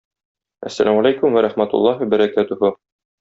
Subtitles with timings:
[0.69, 2.73] Әссәламегаләйкүм вә рахмәтуллаһи вә бәрәкәтүһү!